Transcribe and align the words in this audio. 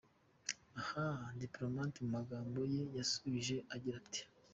Aha, 0.79 1.07
Diplomate 1.43 1.97
mu 2.03 2.09
magambo 2.17 2.59
ye 2.73 2.83
yasubije 2.97 3.55
agira 3.75 3.95
ati:. 4.03 4.21